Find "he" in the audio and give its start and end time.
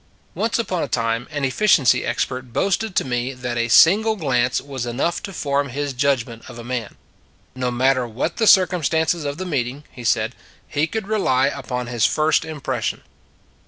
9.91-10.03, 10.67-10.87